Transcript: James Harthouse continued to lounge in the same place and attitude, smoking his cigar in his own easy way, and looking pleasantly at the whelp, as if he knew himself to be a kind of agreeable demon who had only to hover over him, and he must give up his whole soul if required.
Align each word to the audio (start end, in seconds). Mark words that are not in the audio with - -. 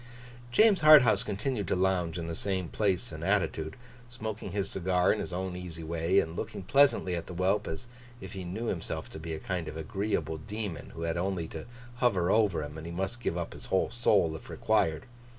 James 0.51 0.81
Harthouse 0.81 1.21
continued 1.23 1.67
to 1.67 1.75
lounge 1.75 2.17
in 2.17 2.25
the 2.25 2.33
same 2.33 2.69
place 2.69 3.11
and 3.11 3.23
attitude, 3.23 3.75
smoking 4.09 4.49
his 4.51 4.67
cigar 4.67 5.13
in 5.13 5.19
his 5.19 5.31
own 5.31 5.55
easy 5.55 5.83
way, 5.83 6.19
and 6.19 6.35
looking 6.35 6.63
pleasantly 6.63 7.15
at 7.15 7.27
the 7.27 7.35
whelp, 7.35 7.67
as 7.67 7.85
if 8.19 8.33
he 8.33 8.43
knew 8.43 8.65
himself 8.65 9.11
to 9.11 9.19
be 9.19 9.33
a 9.35 9.39
kind 9.39 9.67
of 9.67 9.77
agreeable 9.77 10.39
demon 10.39 10.89
who 10.95 11.03
had 11.03 11.17
only 11.17 11.47
to 11.47 11.67
hover 11.97 12.31
over 12.31 12.63
him, 12.63 12.77
and 12.79 12.87
he 12.87 12.91
must 12.91 13.21
give 13.21 13.37
up 13.37 13.53
his 13.53 13.67
whole 13.67 13.91
soul 13.91 14.35
if 14.35 14.49
required. 14.49 15.05